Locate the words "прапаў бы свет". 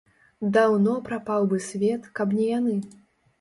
1.09-2.09